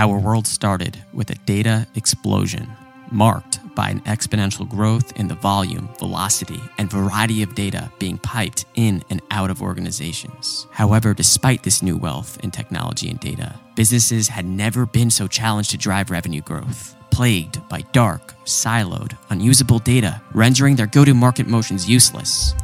[0.00, 2.66] Our world started with a data explosion
[3.10, 8.64] marked by an exponential growth in the volume, velocity, and variety of data being piped
[8.76, 10.66] in and out of organizations.
[10.70, 15.72] However, despite this new wealth in technology and data, businesses had never been so challenged
[15.72, 16.96] to drive revenue growth.
[17.10, 22.54] Plagued by dark, siloed, unusable data, rendering their go to market motions useless.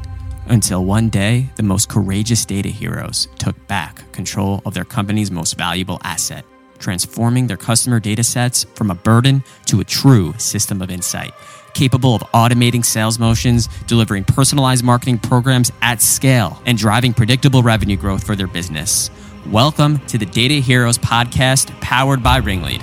[0.47, 5.59] Until one day, the most courageous data heroes took back control of their company's most
[5.59, 6.47] valuable asset
[6.79, 11.33] transforming their customer data sets from a burden to a true system of insight,
[11.75, 17.97] capable of automating sales motions, delivering personalized marketing programs at scale, and driving predictable revenue
[17.97, 19.11] growth for their business.
[19.47, 22.83] Welcome to the Data Heroes podcast powered by RingLead.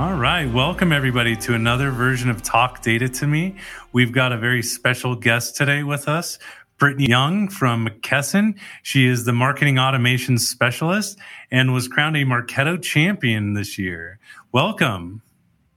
[0.00, 0.46] All right.
[0.46, 3.56] Welcome, everybody, to another version of Talk Data to Me.
[3.92, 6.38] We've got a very special guest today with us.
[6.80, 8.58] Britney Young from McKesson.
[8.82, 11.18] She is the marketing automation specialist
[11.50, 14.18] and was crowned a Marketo champion this year.
[14.50, 15.22] Welcome.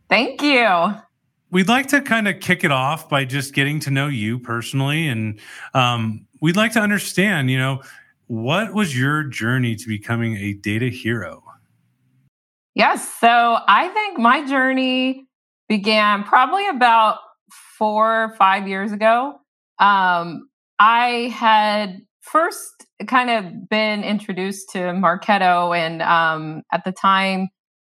[0.09, 0.95] Thank you.
[1.51, 5.07] We'd like to kind of kick it off by just getting to know you personally.
[5.07, 5.39] And
[5.73, 7.81] um, we'd like to understand, you know,
[8.27, 11.43] what was your journey to becoming a data hero?
[12.75, 13.13] Yes.
[13.19, 13.27] So
[13.67, 15.27] I think my journey
[15.67, 17.19] began probably about
[17.77, 19.39] four or five years ago.
[19.79, 27.49] Um, I had first kind of been introduced to Marketo, and um, at the time,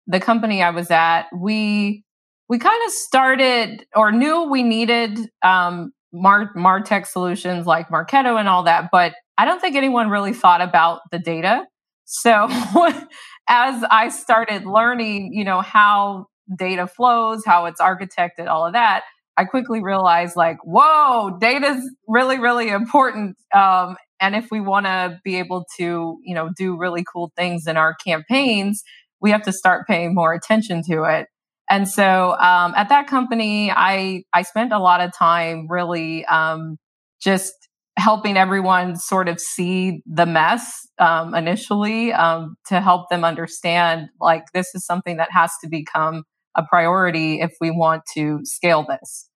[0.06, 2.04] the company I was at, we
[2.48, 8.48] we kind of started or knew we needed um, Mar- Martech solutions like Marketo and
[8.48, 11.66] all that, but I don't think anyone really thought about the data.
[12.06, 12.48] So
[13.48, 16.26] as I started learning, you know, how
[16.58, 19.04] data flows, how it's architected, all of that,
[19.38, 23.36] I quickly realized like, whoa, data is really, really important.
[23.54, 27.68] Um, and if we want to be able to, you know, do really cool things
[27.68, 28.82] in our campaigns,
[29.20, 31.28] we have to start paying more attention to it.
[31.70, 36.76] And so um, at that company, I I spent a lot of time really um,
[37.22, 37.52] just
[37.96, 44.44] helping everyone sort of see the mess um, initially um, to help them understand like
[44.54, 46.24] this is something that has to become
[46.56, 49.28] a priority if we want to scale this.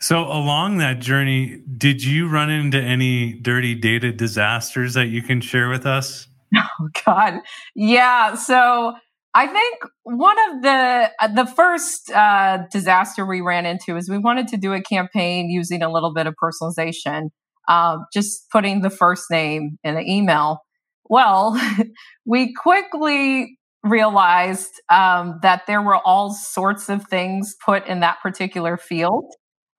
[0.00, 5.40] So, along that journey, did you run into any dirty data disasters that you can
[5.40, 6.28] share with us?
[6.56, 7.40] Oh, God.
[7.74, 8.36] Yeah.
[8.36, 8.94] So,
[9.34, 14.18] I think one of the uh, the first uh, disaster we ran into is we
[14.18, 17.30] wanted to do a campaign using a little bit of personalization,
[17.66, 20.60] uh, just putting the first name in the email.
[21.08, 21.60] Well,
[22.24, 28.76] we quickly realized um, that there were all sorts of things put in that particular
[28.76, 29.26] field.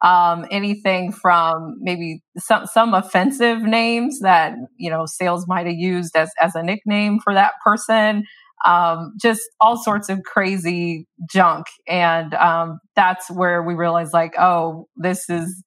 [0.04, 6.16] Um, anything from maybe some some offensive names that you know sales might have used
[6.16, 8.26] as as a nickname for that person.
[8.66, 11.66] Um, just all sorts of crazy junk.
[11.88, 15.64] And um, that's where we realized like oh this is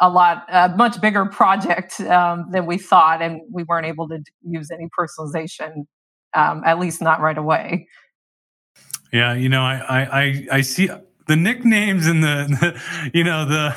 [0.00, 4.20] a lot a much bigger project um, than we thought and we weren't able to
[4.42, 5.84] use any personalization
[6.34, 7.86] um, at least not right away
[9.12, 10.88] yeah you know i i i see
[11.26, 13.76] the nicknames and the, the you know the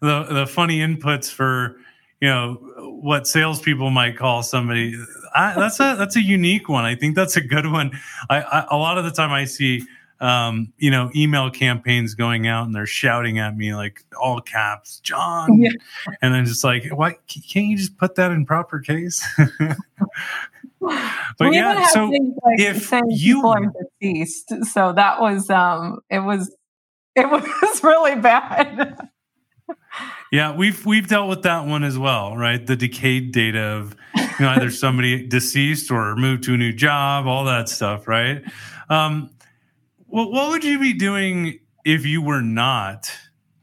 [0.00, 1.76] the the funny inputs for
[2.20, 2.54] you know
[3.00, 4.94] what salespeople might call somebody.
[5.34, 6.84] I, that's a that's a unique one.
[6.84, 7.92] I think that's a good one.
[8.30, 9.82] I, I a lot of the time I see
[10.20, 15.00] um, you know email campaigns going out and they're shouting at me like all caps,
[15.00, 15.72] John, yeah.
[16.22, 19.26] and then just like, why can't you just put that in proper case?
[20.80, 26.54] but we yeah, so like if you are deceased, so that was um, it was
[27.16, 28.98] it was really bad.
[30.30, 32.64] yeah, we've we've dealt with that one as well, right?
[32.64, 37.26] The decayed data of you know either somebody deceased or moved to a new job,
[37.26, 38.42] all that stuff, right?
[38.88, 39.30] Um,
[40.06, 43.10] well, what would you be doing if you were not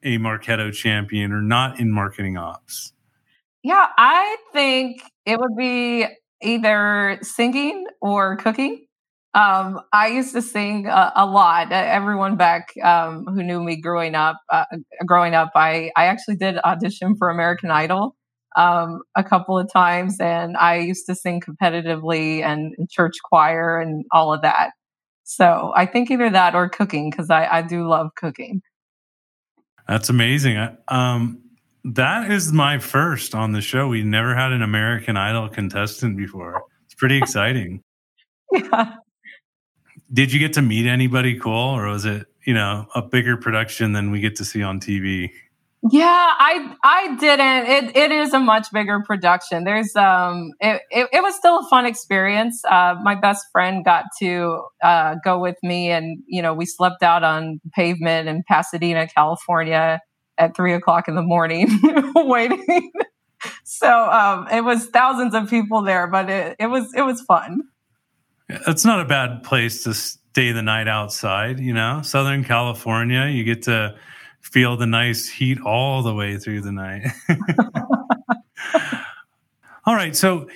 [0.04, 2.94] a Marketo champion or not in marketing ops?
[3.64, 6.06] Yeah, I think it would be
[6.44, 8.86] either singing or cooking.
[9.36, 11.72] Um, I used to sing a, a lot.
[11.72, 14.66] everyone back um, who knew me growing up, uh,
[15.06, 18.16] growing up, I I actually did audition for American Idol
[18.56, 24.06] um, a couple of times, and I used to sing competitively and church choir and
[24.12, 24.72] all of that.
[25.24, 28.62] So I think either that or cooking because I, I do love cooking.
[29.88, 30.78] That's amazing.
[30.88, 31.42] Um,
[31.84, 33.88] that is my first on the show.
[33.88, 36.64] We never had an American Idol contestant before.
[36.86, 37.82] It's pretty exciting.
[38.52, 38.96] yeah
[40.14, 43.94] did you get to meet anybody cool or was it you know a bigger production
[43.94, 45.30] than we get to see on tv
[45.92, 46.08] Yeah,
[46.40, 47.66] I I didn't.
[47.68, 49.66] It it is a much bigger production.
[49.66, 52.64] There's um it it, it was still a fun experience.
[52.64, 57.04] Uh, my best friend got to uh, go with me, and you know we slept
[57.04, 60.00] out on pavement in Pasadena, California,
[60.38, 61.68] at three o'clock in the morning,
[62.16, 62.92] waiting.
[63.64, 67.64] so um, it was thousands of people there, but it it was it was fun.
[68.50, 71.60] It's not a bad place to stay the night outside.
[71.60, 73.96] You know, Southern California, you get to
[74.42, 77.08] feel the nice heat all the way through the night.
[79.86, 80.16] all right.
[80.16, 80.48] So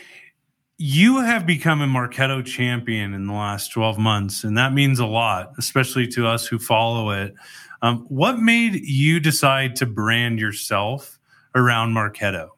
[0.78, 5.06] you have become a Marketo champion in the last 12 months, and that means a
[5.06, 7.34] lot, especially to us who follow it.
[7.82, 11.20] Um, what made you decide to brand yourself
[11.56, 12.50] around Marketo?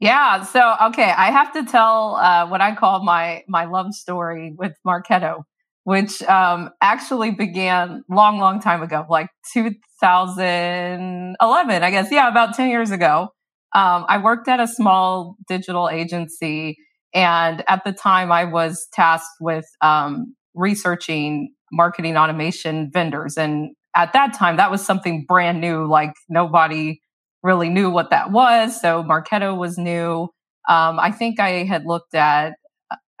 [0.00, 4.52] Yeah, so okay, I have to tell uh, what I call my my love story
[4.56, 5.44] with Marketo
[5.84, 12.10] which um, actually began long, long time ago, like 2011, I guess.
[12.10, 13.28] Yeah, about 10 years ago.
[13.74, 16.78] Um, I worked at a small digital agency.
[17.12, 23.36] And at the time, I was tasked with um, researching marketing automation vendors.
[23.36, 25.86] And at that time, that was something brand new.
[25.86, 27.00] Like nobody
[27.42, 28.80] really knew what that was.
[28.80, 30.28] So Marketo was new.
[30.68, 32.54] Um, I think I had looked at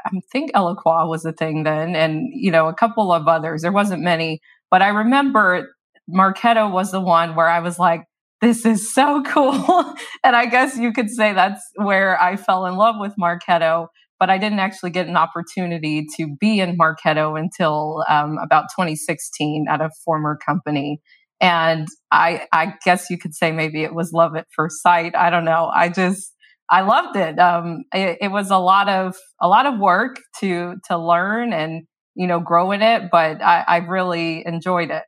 [0.04, 3.62] I think Eloqua was a thing then, and you know a couple of others.
[3.62, 4.40] There wasn't many,
[4.70, 5.74] but I remember
[6.12, 8.04] Marketo was the one where I was like,
[8.40, 12.76] "This is so cool," and I guess you could say that's where I fell in
[12.76, 13.88] love with Marketo.
[14.18, 19.66] But I didn't actually get an opportunity to be in Marketo until um, about 2016
[19.68, 21.00] at a former company.
[21.40, 25.16] And I, I guess you could say maybe it was love at first sight.
[25.16, 25.70] I don't know.
[25.74, 26.34] I just
[26.70, 27.38] I loved it.
[27.38, 28.18] Um, it.
[28.20, 32.40] It was a lot of a lot of work to to learn and you know
[32.40, 35.02] grow in it, but I, I really enjoyed it.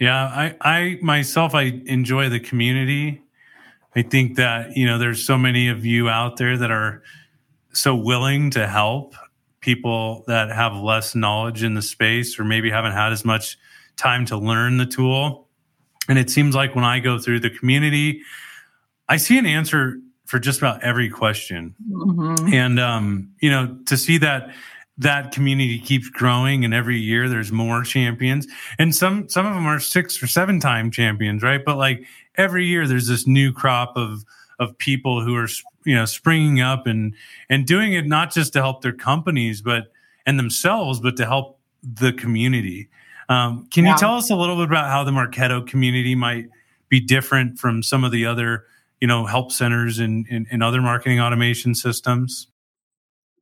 [0.00, 3.22] Yeah, I, I myself, I enjoy the community.
[3.94, 7.02] I think that you know there's so many of you out there that are
[7.74, 9.14] so willing to help
[9.60, 13.58] people that have less knowledge in the space or maybe haven't had as much
[13.96, 15.48] time to learn the tool.
[16.08, 18.22] And it seems like when I go through the community
[19.08, 21.74] I see an answer for just about every question.
[21.90, 22.52] Mm-hmm.
[22.52, 24.54] And, um, you know, to see that
[24.98, 28.46] that community keeps growing and every year there's more champions
[28.78, 32.04] and some some of them are six or seven time champions right but like
[32.36, 34.24] every year there's this new crop of
[34.60, 35.48] of people who are
[35.84, 37.14] you know springing up and
[37.48, 39.92] and doing it not just to help their companies but
[40.26, 42.88] and themselves but to help the community
[43.28, 43.92] um, can yeah.
[43.92, 46.48] you tell us a little bit about how the marketo community might
[46.88, 48.64] be different from some of the other
[49.00, 52.48] you know help centers and and, in, in, other marketing automation systems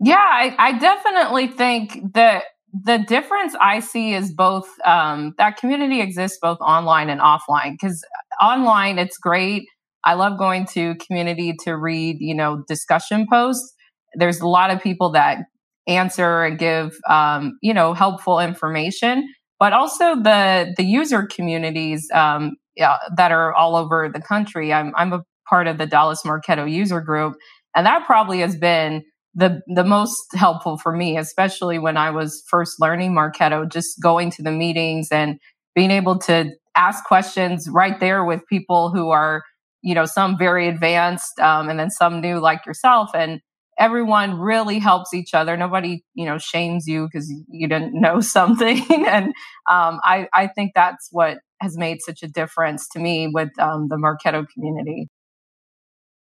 [0.01, 6.01] yeah I, I, definitely think that the difference i see is both um, that community
[6.01, 8.05] exists both online and offline because
[8.41, 9.69] online it's great
[10.05, 13.75] i love going to community to read you know discussion posts
[14.15, 15.39] there's a lot of people that
[15.87, 19.29] answer and give um, you know helpful information
[19.59, 24.73] but also the the user communities um, yeah, that are all over the country.
[24.73, 27.35] I'm I'm a part of the Dallas Marketo user group.
[27.75, 29.03] And that probably has been
[29.35, 34.31] the the most helpful for me, especially when I was first learning Marketo, just going
[34.33, 35.39] to the meetings and
[35.75, 39.43] being able to ask questions right there with people who are,
[39.83, 43.11] you know, some very advanced um, and then some new like yourself.
[43.15, 43.41] And
[43.79, 45.57] everyone really helps each other.
[45.57, 48.83] Nobody, you know, shames you because you didn't know something.
[49.07, 49.27] and
[49.71, 53.89] um, I, I think that's what has made such a difference to me with um,
[53.89, 55.09] the Marketo community.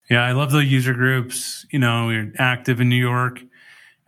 [0.09, 1.66] Yeah, I love the user groups.
[1.71, 3.40] You know, we're active in New York,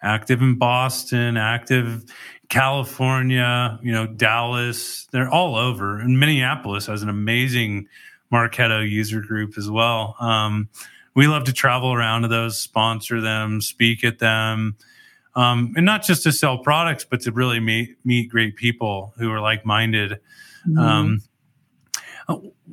[0.00, 2.04] active in Boston, active
[2.48, 5.06] California, you know, Dallas.
[5.10, 5.98] They're all over.
[5.98, 7.88] And Minneapolis has an amazing
[8.32, 10.16] Marketo user group as well.
[10.20, 10.68] Um,
[11.14, 14.76] we love to travel around to those, sponsor them, speak at them.
[15.34, 19.30] Um, and not just to sell products, but to really meet, meet great people who
[19.30, 20.20] are like minded.
[20.68, 20.78] Mm-hmm.
[20.78, 21.22] Um,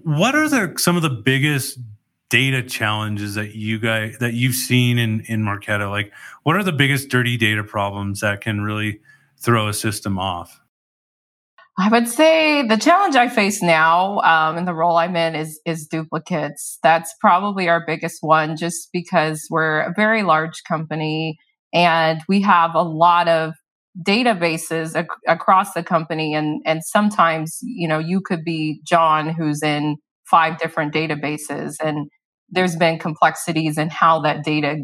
[0.03, 1.79] what are the some of the biggest
[2.29, 5.89] data challenges that you guys that you've seen in in Marketo?
[5.89, 6.11] Like,
[6.43, 8.99] what are the biggest dirty data problems that can really
[9.37, 10.59] throw a system off?
[11.77, 15.59] I would say the challenge I face now um, in the role I'm in is
[15.65, 16.79] is duplicates.
[16.81, 21.37] That's probably our biggest one, just because we're a very large company
[21.73, 23.53] and we have a lot of
[24.07, 29.61] databases ac- across the company, and and sometimes you know you could be John who's
[29.61, 29.97] in
[30.31, 32.07] five different databases and
[32.49, 34.77] there's been complexities in how that data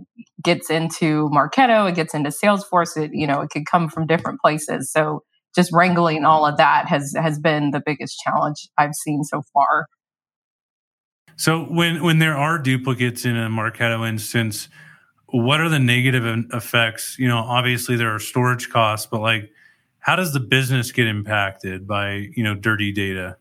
[0.44, 4.40] gets into Marketo, it gets into Salesforce, it, you know, it could come from different
[4.42, 4.92] places.
[4.92, 5.22] So
[5.56, 9.88] just wrangling all of that has has been the biggest challenge I've seen so far.
[11.36, 14.70] So when when there are duplicates in a Marketo instance,
[15.28, 17.18] what are the negative effects?
[17.18, 19.52] You know, obviously there are storage costs, but like,
[20.00, 23.38] how does the business get impacted by you know dirty data?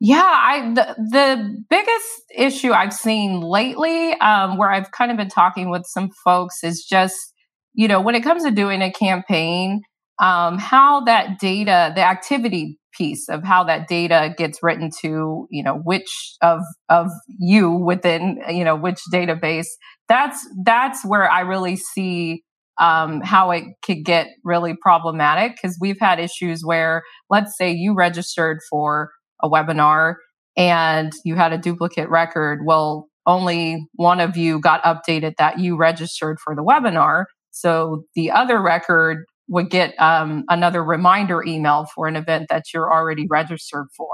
[0.00, 5.30] Yeah, I the, the biggest issue I've seen lately, um, where I've kind of been
[5.30, 7.32] talking with some folks, is just
[7.74, 9.82] you know when it comes to doing a campaign,
[10.18, 15.62] um, how that data, the activity piece of how that data gets written to you
[15.62, 17.08] know which of of
[17.38, 19.66] you within you know which database.
[20.08, 22.42] That's that's where I really see
[22.78, 27.94] um, how it could get really problematic because we've had issues where let's say you
[27.94, 29.10] registered for
[29.42, 30.14] a webinar
[30.56, 35.76] and you had a duplicate record, well, only one of you got updated that you
[35.76, 37.24] registered for the webinar.
[37.50, 42.92] So the other record would get um, another reminder email for an event that you're
[42.92, 44.08] already registered for.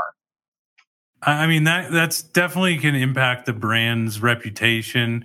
[1.22, 5.24] I mean that that's definitely can impact the brand's reputation,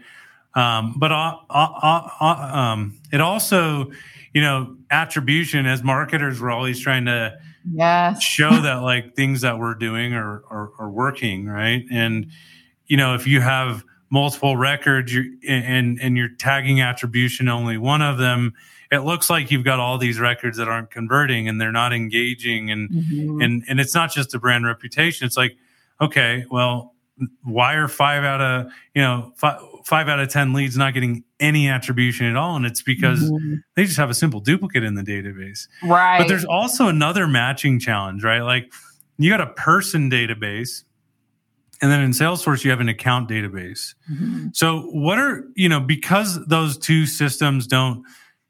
[0.54, 3.92] um, but uh, uh, uh, um, it also,
[4.32, 7.36] you know, attribution as marketers, we're always trying to
[7.74, 8.22] yes.
[8.22, 12.28] show that like things that we're doing are, are, are working right and
[12.86, 15.14] you know if you have multiple records
[15.48, 18.54] and and you're tagging attribution only one of them
[18.92, 22.72] it looks like you've got all these records that aren't converting and they're not engaging.
[22.72, 23.42] And mm-hmm.
[23.42, 25.26] and and it's not just a brand reputation.
[25.26, 25.58] It's like
[26.00, 26.94] okay well
[27.44, 31.24] why are five out of you know five, five out of ten leads not getting
[31.40, 32.56] any attribution at all?
[32.56, 33.56] And it's because mm-hmm.
[33.76, 35.68] they just have a simple duplicate in the database.
[35.84, 36.20] Right.
[36.20, 38.42] but there's also another matching challenge right?
[38.42, 38.72] Like
[39.18, 40.84] you got a person database
[41.82, 44.48] and then in salesforce you have an account database mm-hmm.
[44.54, 48.04] so what are you know because those two systems don't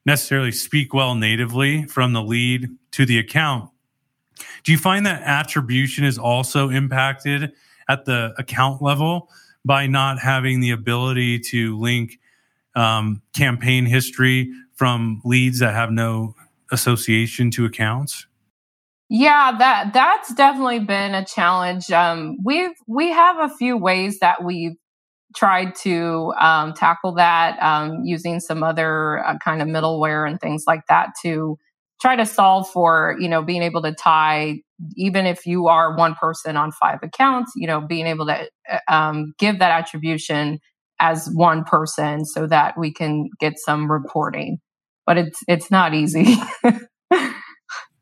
[0.05, 3.69] necessarily speak well natively from the lead to the account
[4.63, 7.51] do you find that attribution is also impacted
[7.88, 9.29] at the account level
[9.65, 12.19] by not having the ability to link
[12.75, 16.36] um, campaign history from leads that have no
[16.72, 18.26] association to accounts?
[19.09, 21.89] Yeah, that that's definitely been a challenge.
[21.91, 24.75] Um, we've we have a few ways that we've
[25.35, 30.65] tried to um, tackle that um, using some other uh, kind of middleware and things
[30.67, 31.57] like that to
[32.01, 34.59] try to solve for you know being able to tie
[34.97, 38.79] even if you are one person on five accounts you know being able to uh,
[38.89, 40.59] um, give that attribution
[40.99, 44.59] as one person so that we can get some reporting
[45.05, 46.35] but it's it's not easy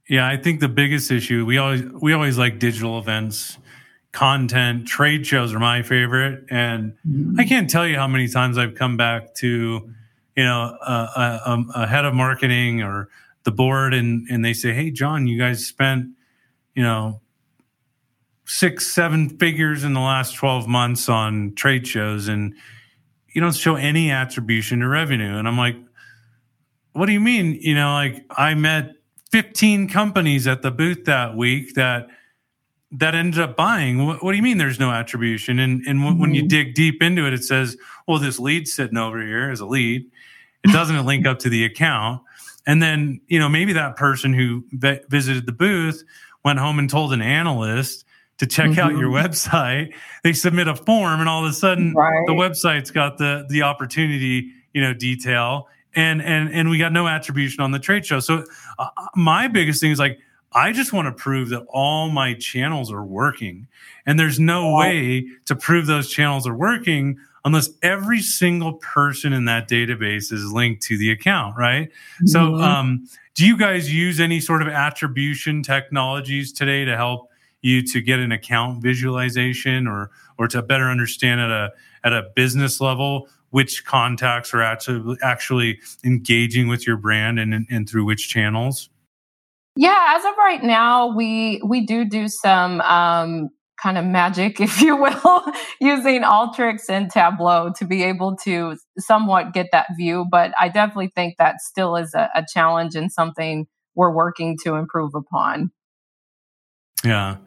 [0.10, 3.58] yeah i think the biggest issue we always we always like digital events
[4.12, 7.40] content trade shows are my favorite and mm-hmm.
[7.40, 9.90] i can't tell you how many times i've come back to
[10.38, 13.10] you know a, a, a head of marketing or
[13.46, 16.10] the board and and they say, "Hey, John, you guys spent,
[16.74, 17.22] you know,
[18.44, 22.54] six, seven figures in the last twelve months on trade shows, and
[23.34, 25.78] you don't show any attribution to revenue." And I'm like,
[26.92, 27.58] "What do you mean?
[27.62, 28.96] You know, like I met
[29.36, 32.08] 15 companies at the booth that week that."
[32.92, 34.06] that ended up buying.
[34.06, 35.60] What, what, do you mean there's no attribution?
[35.60, 36.22] And and w- mm-hmm.
[36.22, 36.48] when you mm-hmm.
[36.48, 37.76] dig deep into it, it says,
[38.08, 40.06] well, this lead sitting over here is a lead.
[40.64, 42.22] It doesn't link up to the account.
[42.66, 44.64] And then, you know, maybe that person who
[45.10, 46.04] visited the booth
[46.46, 48.06] went home and told an analyst
[48.38, 48.80] to check mm-hmm.
[48.80, 49.28] out your mm-hmm.
[49.28, 49.94] website.
[50.24, 52.24] They submit a form and all of a sudden right.
[52.28, 57.08] the website's got the the opportunity, you know, detail and and and we got no
[57.08, 58.20] attribution on the trade show.
[58.20, 58.44] So
[58.78, 60.20] uh, my biggest thing is like
[60.56, 63.68] I just want to prove that all my channels are working.
[64.06, 69.46] And there's no way to prove those channels are working unless every single person in
[69.46, 71.90] that database is linked to the account, right?
[71.90, 72.28] Mm-hmm.
[72.28, 77.30] So, um, do you guys use any sort of attribution technologies today to help
[77.62, 81.72] you to get an account visualization or or to better understand at a
[82.06, 87.90] at a business level which contacts are actually actually engaging with your brand and, and
[87.90, 88.90] through which channels?
[89.78, 93.48] Yeah, as of right now, we we do do some um,
[93.82, 95.46] kind of magic, if you will,
[95.80, 100.26] using Alteryx and Tableau to be able to somewhat get that view.
[100.30, 104.76] But I definitely think that still is a, a challenge and something we're working to
[104.76, 105.72] improve upon.
[107.06, 107.38] Yeah.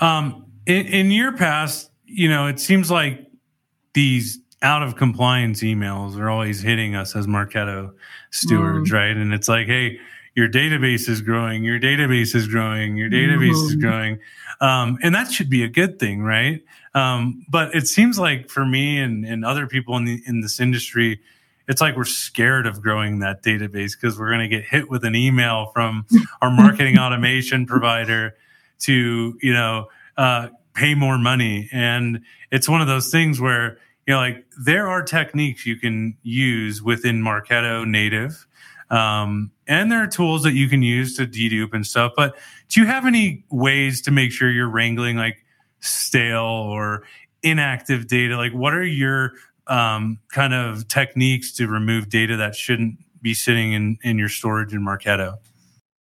[0.00, 3.26] Um, in, in your past, you know, it seems like
[3.92, 7.92] these out of compliance emails are always hitting us as Marketo
[8.30, 8.94] stewards, mm.
[8.94, 9.14] right?
[9.14, 10.00] And it's like, hey,
[10.34, 13.66] your database is growing, your database is growing, your database mm.
[13.66, 13.80] is mm-hmm.
[13.80, 14.18] growing.
[14.62, 16.64] Um, and that should be a good thing, right?
[16.94, 20.58] Um, but it seems like for me and, and other people in the, in this
[20.58, 21.20] industry,
[21.68, 25.04] it's like we're scared of growing that database because we're going to get hit with
[25.04, 26.06] an email from
[26.40, 28.34] our marketing automation provider
[28.80, 31.68] to, you know, uh, pay more money.
[31.70, 36.16] And it's one of those things where, you know, like there are techniques you can
[36.22, 38.46] use within Marketo native.
[38.90, 42.12] Um, and there are tools that you can use to dedupe and stuff.
[42.16, 42.36] But
[42.68, 45.38] do you have any ways to make sure you're wrangling like
[45.80, 47.04] stale or
[47.42, 48.36] inactive data?
[48.36, 49.32] Like, what are your
[49.66, 54.74] um, kind of techniques to remove data that shouldn't be sitting in, in your storage
[54.74, 55.38] in Marketo?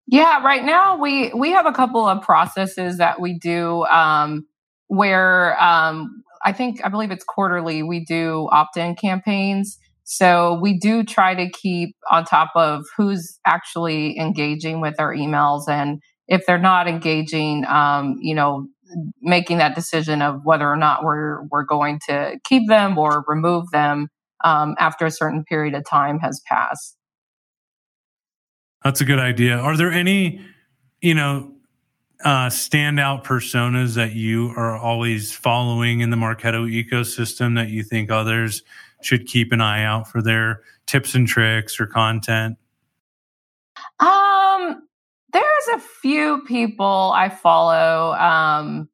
[0.05, 4.45] Yeah, right now we we have a couple of processes that we do um,
[4.87, 7.83] where um, I think I believe it's quarterly.
[7.83, 14.17] We do opt-in campaigns, so we do try to keep on top of who's actually
[14.19, 18.67] engaging with our emails, and if they're not engaging, um, you know,
[19.21, 23.69] making that decision of whether or not we're we're going to keep them or remove
[23.71, 24.09] them
[24.43, 26.97] um, after a certain period of time has passed.
[28.83, 29.57] That's a good idea.
[29.57, 30.41] Are there any,
[31.01, 31.53] you know,
[32.23, 38.09] uh, standout personas that you are always following in the Marketo ecosystem that you think
[38.09, 38.63] others
[39.01, 42.57] should keep an eye out for their tips and tricks or content?
[43.99, 44.87] Um,
[45.31, 48.13] there's a few people I follow.
[48.13, 48.89] Um,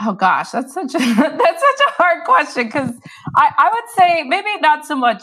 [0.00, 2.92] oh gosh, that's such a that's such a hard question because
[3.34, 5.22] I, I would say maybe not so much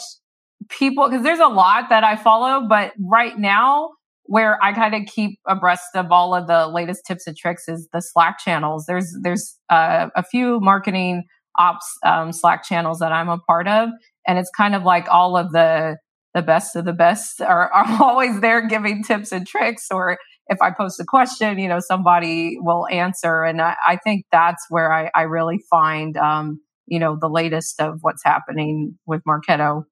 [0.70, 3.92] people because there's a lot that I follow, but right now
[4.25, 7.88] where I kind of keep abreast of all of the latest tips and tricks is
[7.92, 8.86] the Slack channels.
[8.88, 11.24] There's there's uh, a few marketing
[11.58, 13.89] ops um, Slack channels that I'm a part of,
[14.27, 15.98] and it's kind of like all of the
[16.34, 19.88] the best of the best are, are always there giving tips and tricks.
[19.92, 24.25] Or if I post a question, you know, somebody will answer, and I, I think
[24.32, 29.22] that's where I, I really find um, you know the latest of what's happening with
[29.27, 29.84] Marketo.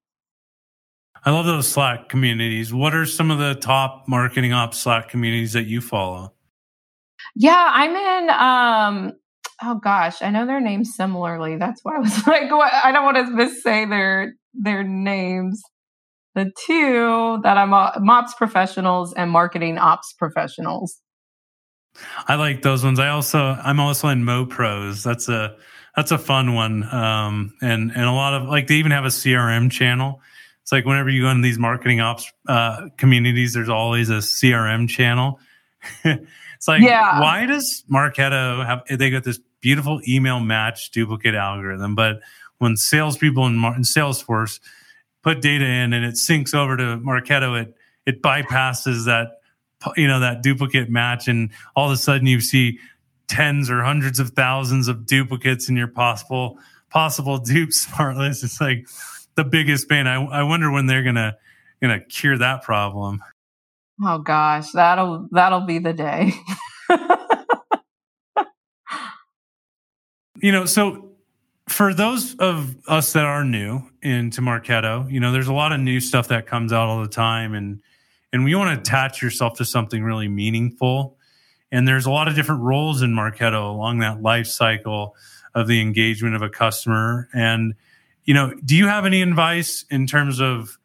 [1.24, 2.74] I love those Slack communities.
[2.74, 6.34] What are some of the top marketing ops Slack communities that you follow?
[7.36, 8.30] Yeah, I'm in.
[8.30, 9.14] Um,
[9.62, 11.58] oh gosh, I know their names similarly.
[11.58, 12.74] That's why I was like, what?
[12.74, 15.62] I don't want to missay their their names.
[16.34, 21.02] The two that I'm uh, MOPS professionals and marketing ops professionals.
[22.28, 23.00] I like those ones.
[23.00, 25.04] I also I'm also in MoPros.
[25.04, 25.56] That's a
[25.96, 26.84] that's a fun one.
[26.84, 30.22] Um, and and a lot of like they even have a CRM channel
[30.72, 34.88] it's like whenever you go in these marketing ops uh, communities, there's always a CRM
[34.88, 35.38] channel.
[36.06, 37.20] it's like, yeah.
[37.20, 38.84] why does Marketo have?
[38.88, 42.22] They got this beautiful email match duplicate algorithm, but
[42.60, 44.62] when salespeople in, in Salesforce
[45.24, 49.42] put data in and it syncs over to Marketo, it it bypasses that
[49.98, 52.80] you know that duplicate match, and all of a sudden you see
[53.28, 56.58] tens or hundreds of thousands of duplicates in your possible
[56.90, 58.46] possible dupe smart list.
[58.46, 58.88] It's like
[59.36, 60.08] the biggest pain.
[60.08, 61.38] I, I wonder when they're gonna
[61.82, 63.24] gonna cure that problem.
[64.04, 66.34] Oh gosh, that'll that'll be the day.
[70.42, 71.12] you know, so
[71.68, 75.80] for those of us that are new into Marketo, you know, there's a lot of
[75.80, 77.82] new stuff that comes out all the time and
[78.34, 81.18] and we want to attach yourself to something really meaningful.
[81.72, 85.16] And there's a lot of different roles in Marketo along that life cycle
[85.54, 87.30] of the engagement of a customer.
[87.34, 87.76] And
[88.26, 90.78] you know, do you have any advice in terms of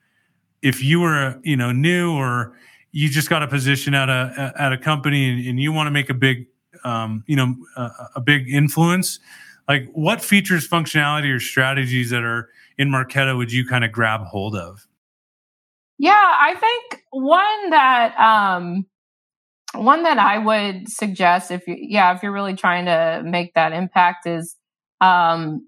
[0.62, 2.56] if you were, you know, new or
[2.92, 5.90] you just got a position at a at a company and, and you want to
[5.90, 6.46] make a big,
[6.84, 9.20] um, you know, a, a big influence?
[9.68, 14.22] Like, what features, functionality, or strategies that are in Marketo would you kind of grab
[14.22, 14.86] hold of?
[15.98, 18.86] Yeah, I think one that um,
[19.74, 23.72] one that I would suggest if you yeah if you're really trying to make that
[23.72, 24.56] impact is
[25.00, 25.66] um,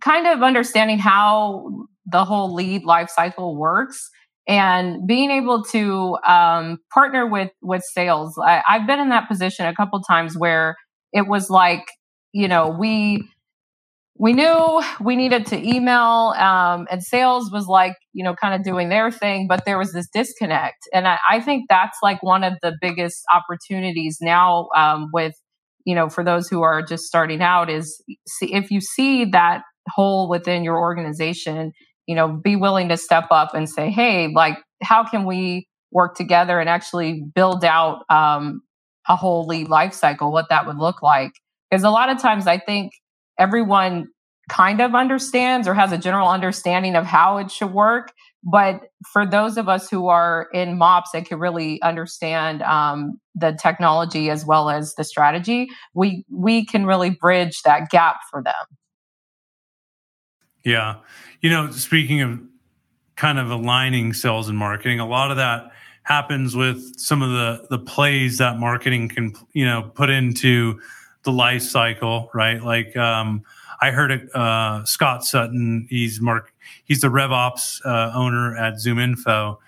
[0.00, 4.10] kind of understanding how the whole lead life cycle works
[4.48, 8.38] and being able to um, partner with with sales.
[8.38, 10.76] I, have been in that position a couple times where
[11.12, 11.84] it was like
[12.32, 13.28] you know we
[14.18, 18.62] we knew we needed to email um, and sales was like you know kind of
[18.62, 20.88] doing their thing but there was this disconnect.
[20.92, 25.34] And I, I think that's like one of the biggest opportunities now um, with
[25.86, 29.62] you know, for those who are just starting out is see if you see that
[29.88, 31.72] hole within your organization,
[32.06, 36.16] you know, be willing to step up and say, hey, like, how can we work
[36.16, 38.60] together and actually build out um,
[39.08, 41.30] a whole lead life cycle, what that would look like?
[41.70, 42.92] Because a lot of times I think
[43.38, 44.08] everyone
[44.48, 48.12] kind of understands or has a general understanding of how it should work.
[48.48, 48.82] But
[49.12, 54.30] for those of us who are in MOPS and can really understand um, the technology
[54.30, 58.54] as well as the strategy, we we can really bridge that gap for them.
[60.62, 60.96] Yeah,
[61.40, 62.40] you know, speaking of
[63.16, 65.72] kind of aligning sales and marketing, a lot of that
[66.04, 70.80] happens with some of the the plays that marketing can you know put into
[71.24, 72.62] the life cycle, right?
[72.62, 73.42] Like um,
[73.80, 75.86] I heard uh, Scott Sutton.
[75.90, 76.52] He's Mark.
[76.84, 79.58] He's the RevOps uh, owner at ZoomInfo,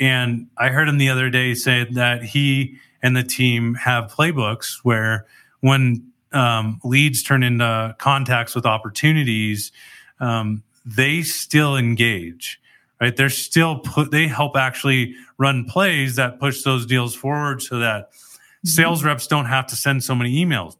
[0.00, 4.78] and I heard him the other day say that he and the team have playbooks
[4.82, 5.26] where
[5.60, 9.72] when um, leads turn into contacts with opportunities,
[10.20, 12.60] um, they still engage.
[13.00, 13.14] Right?
[13.14, 14.12] They're still put.
[14.12, 18.68] They help actually run plays that push those deals forward, so that mm-hmm.
[18.68, 20.76] sales reps don't have to send so many emails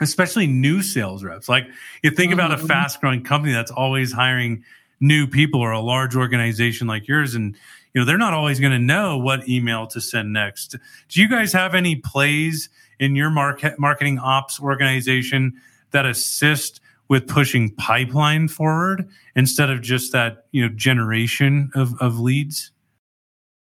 [0.00, 1.48] especially new sales reps.
[1.48, 1.66] Like
[2.02, 2.66] you think about a mm-hmm.
[2.66, 4.64] fast growing company that's always hiring
[5.00, 7.56] new people or a large organization like yours and
[7.94, 10.76] you know they're not always going to know what email to send next.
[11.08, 15.54] Do you guys have any plays in your market marketing ops organization
[15.90, 22.20] that assist with pushing pipeline forward instead of just that, you know, generation of, of
[22.20, 22.70] leads?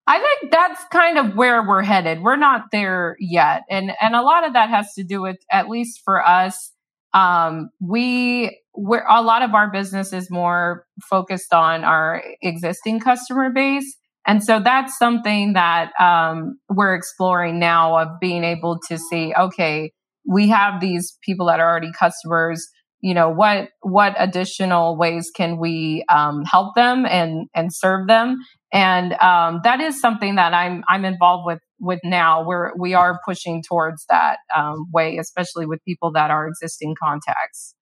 [0.06, 2.22] I think that's kind of where we're headed.
[2.22, 3.62] We're not there yet.
[3.70, 6.72] And and a lot of that has to do with at least for us
[7.14, 13.50] um we we're a lot of our business is more focused on our existing customer
[13.50, 13.96] base.
[14.26, 19.92] And so that's something that um, we're exploring now of being able to see, okay,
[20.26, 22.64] we have these people that are already customers.
[23.00, 28.38] You know, what what additional ways can we um, help them and and serve them?
[28.72, 32.44] And um, that is something that I'm I'm involved with with now.
[32.44, 37.74] We're we are pushing towards that um, way, especially with people that are existing contacts.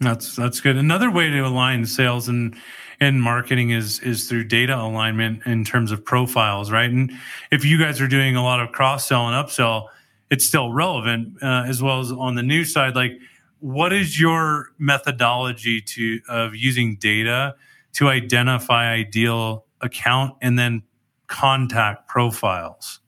[0.00, 0.76] That's that's good.
[0.76, 2.54] Another way to align sales and
[3.00, 6.90] and marketing is is through data alignment in terms of profiles, right?
[6.90, 7.12] And
[7.50, 9.88] if you guys are doing a lot of cross sell and upsell,
[10.30, 12.94] it's still relevant uh, as well as on the new side.
[12.94, 13.12] Like,
[13.60, 17.54] what is your methodology to of using data
[17.94, 20.82] to identify ideal account and then
[21.26, 23.00] contact profiles?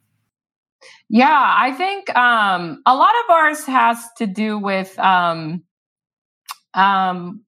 [1.09, 4.99] Yeah, I think um, a lot of ours has to do with.
[4.99, 5.65] Um,
[6.75, 7.45] um,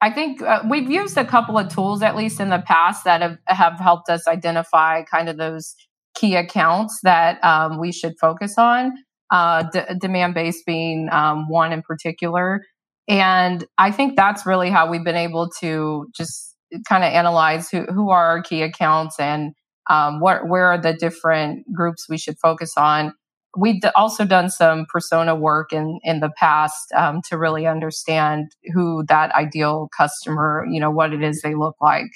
[0.00, 3.20] I think uh, we've used a couple of tools, at least in the past, that
[3.22, 5.76] have, have helped us identify kind of those
[6.14, 8.92] key accounts that um, we should focus on.
[9.30, 12.64] Uh, d- Demandbase being um, one in particular,
[13.08, 16.51] and I think that's really how we've been able to just
[16.88, 19.54] kind of analyze who, who are our key accounts and
[19.90, 23.12] um, what where are the different groups we should focus on.
[23.56, 29.04] We've also done some persona work in in the past um, to really understand who
[29.08, 32.10] that ideal customer, you know, what it is they look like.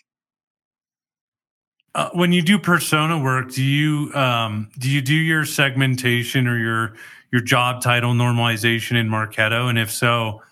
[1.95, 6.59] Uh, when you do persona work, do you um, do you do your segmentation or
[6.59, 6.95] your
[7.33, 9.69] your job title normalization in Marketo?
[9.69, 10.43] And if so,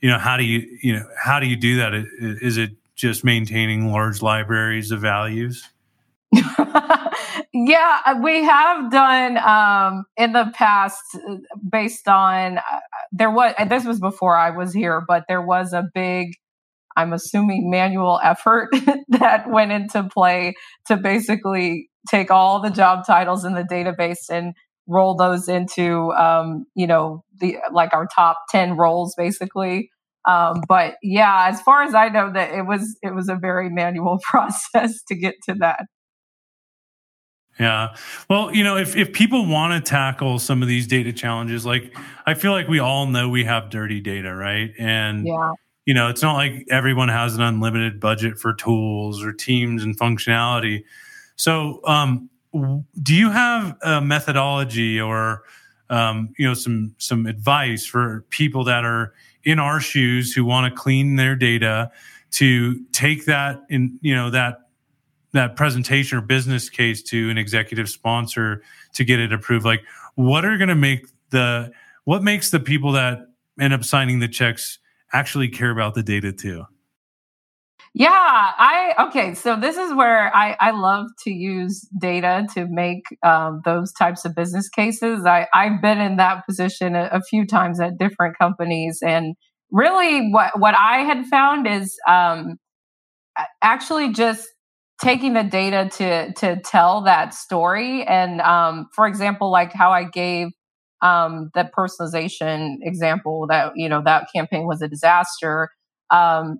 [0.00, 1.92] you know how do you you know how do you do that?
[2.20, 2.70] Is it
[3.02, 5.68] just maintaining large libraries of values?
[6.32, 11.36] yeah, uh, we have done um, in the past uh,
[11.68, 12.62] based on uh,
[13.10, 16.34] there was this was before I was here, but there was a big
[16.96, 18.68] I'm assuming manual effort
[19.08, 20.54] that went into play
[20.86, 24.54] to basically take all the job titles in the database and
[24.86, 29.90] roll those into um, you know the like our top 10 roles basically
[30.28, 33.70] um, but yeah, as far as I know, that it was it was a very
[33.70, 35.86] manual process to get to that.
[37.58, 37.94] Yeah.
[38.30, 41.96] Well, you know, if, if people want to tackle some of these data challenges, like
[42.26, 44.72] I feel like we all know we have dirty data, right?
[44.78, 45.52] And, yeah.
[45.84, 49.98] you know, it's not like everyone has an unlimited budget for tools or teams and
[49.98, 50.84] functionality.
[51.36, 52.30] So, um,
[53.02, 55.42] do you have a methodology or,
[55.90, 59.12] um, you know, some, some advice for people that are
[59.44, 61.90] in our shoes who want to clean their data
[62.32, 64.58] to take that in you know that
[65.32, 68.62] that presentation or business case to an executive sponsor
[68.94, 69.64] to get it approved.
[69.64, 69.82] Like
[70.14, 71.72] what are going to make the
[72.04, 73.28] what makes the people that
[73.60, 74.78] end up signing the checks
[75.12, 76.66] actually care about the data too
[77.94, 78.10] yeah
[78.58, 83.60] i okay so this is where i i love to use data to make um,
[83.64, 85.26] those types of business cases.
[85.26, 89.34] I i've been in that position a, a few times at different companies and
[89.70, 92.56] really what what i had found is um,
[93.62, 94.48] actually just
[95.00, 98.04] taking the data to to tell that story.
[98.04, 100.48] And um, for example like how i gave
[101.02, 105.70] um, the personalization example that you know that campaign was a disaster.
[106.10, 106.58] Um,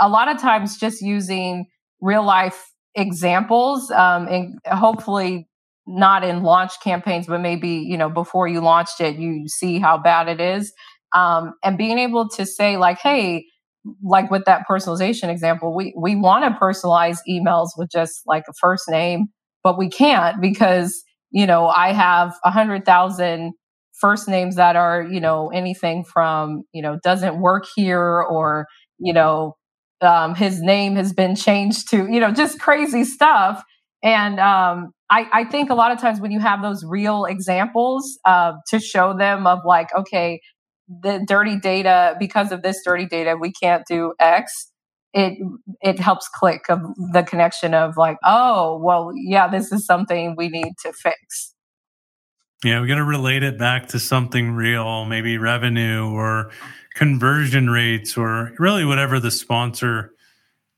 [0.00, 1.66] a lot of times just using
[2.00, 5.48] real life examples um, and hopefully
[5.86, 9.98] not in launch campaigns but maybe you know before you launched it you see how
[9.98, 10.72] bad it is.
[11.14, 13.44] Um, and being able to say like hey
[14.02, 18.52] like with that personalization example we we want to personalize emails with just like a
[18.60, 19.26] first name
[19.62, 23.52] but we can't because you know i have a hundred thousand
[23.92, 28.66] first names that are you know anything from you know doesn't work here or
[28.98, 29.54] you know
[30.04, 33.64] um, his name has been changed to you know just crazy stuff.
[34.02, 38.18] And um, I, I, think a lot of times when you have those real examples
[38.26, 40.40] uh, to show them of like okay
[40.88, 44.70] the dirty data because of this dirty data we can't do x
[45.14, 45.38] it
[45.80, 46.80] it helps click of
[47.12, 51.54] the connection of like oh well yeah this is something we need to fix.
[52.62, 56.50] Yeah we got to relate it back to something real maybe revenue or
[56.94, 60.12] conversion rates or really whatever the sponsor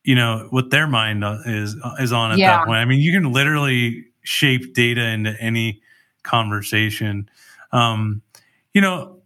[0.05, 2.59] you know what their mind is is on at yeah.
[2.59, 5.81] that point i mean you can literally shape data into any
[6.22, 7.29] conversation
[7.72, 8.22] um
[8.72, 9.18] you know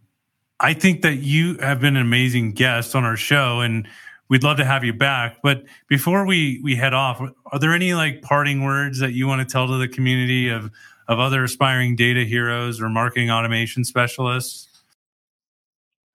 [0.59, 3.87] i think that you have been an amazing guest on our show and
[4.31, 5.41] we'd love to have you back.
[5.43, 9.47] But before we we head off, are there any like parting words that you want
[9.47, 10.71] to tell to the community of
[11.07, 14.69] of other aspiring data heroes or marketing automation specialists?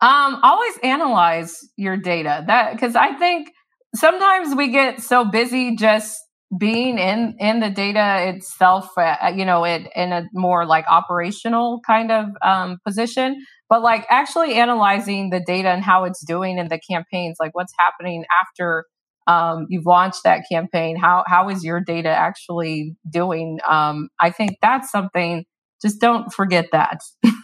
[0.01, 2.45] Um, always analyze your data.
[2.47, 3.49] That because I think
[3.95, 6.19] sometimes we get so busy just
[6.59, 11.81] being in in the data itself uh, you know it in a more like operational
[11.87, 13.43] kind of um, position.
[13.71, 17.73] But like actually analyzing the data and how it's doing in the campaigns like what's
[17.79, 18.85] happening after
[19.27, 23.59] um, you've launched that campaign how how is your data actually doing?
[23.69, 25.45] Um, i think that's something
[25.83, 27.01] just don't forget that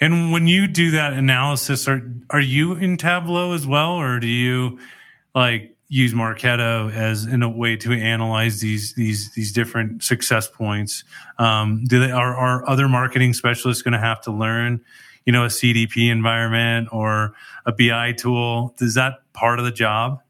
[0.00, 4.26] and when you do that analysis are are you in tableau as well or do
[4.26, 4.78] you
[5.34, 11.04] like use Marketo as in a way to analyze these these these different success points.
[11.38, 14.80] Um, do they are, are other marketing specialists going to have to learn,
[15.26, 17.34] you know, a CDP environment or
[17.66, 18.74] a BI tool?
[18.80, 20.20] Is that part of the job?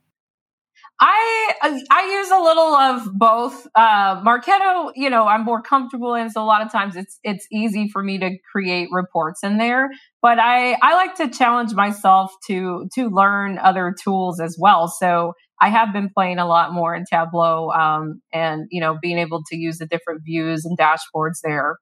[1.02, 1.54] I
[1.90, 3.66] I use a little of both.
[3.74, 7.46] Uh, Marketo, you know, I'm more comfortable in, so a lot of times it's it's
[7.50, 9.90] easy for me to create reports in there.
[10.20, 14.88] But I I like to challenge myself to to learn other tools as well.
[14.88, 19.18] So I have been playing a lot more in Tableau um, and, you know, being
[19.18, 21.76] able to use the different views and dashboards there.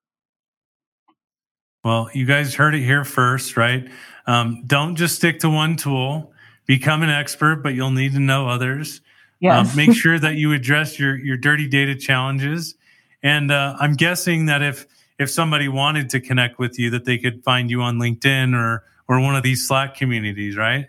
[1.84, 3.88] Well, you guys heard it here first, right?
[4.26, 6.32] Um, don't just stick to one tool.
[6.66, 9.00] Become an expert, but you'll need to know others.
[9.40, 9.70] Yes.
[9.70, 12.74] Um, make sure that you address your your dirty data challenges.
[13.22, 14.86] And uh, I'm guessing that if
[15.18, 18.84] if somebody wanted to connect with you, that they could find you on LinkedIn or
[19.08, 20.86] or one of these Slack communities, right?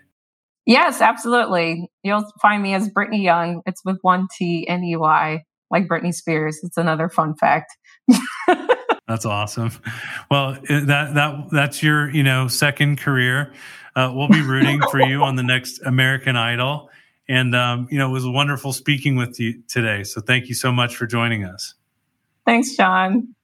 [0.66, 1.90] Yes, absolutely.
[2.02, 3.62] You'll find me as Britney Young.
[3.66, 6.60] It's with one T N E Y, like Britney Spears.
[6.62, 7.76] It's another fun fact.
[9.08, 9.72] that's awesome.
[10.30, 13.52] Well, that that that's your you know second career.
[13.96, 16.90] Uh, we'll be rooting for you on the next American Idol,
[17.30, 20.02] and um, you know it was wonderful speaking with you today.
[20.02, 21.74] So thank you so much for joining us.
[22.44, 23.34] Thanks, John.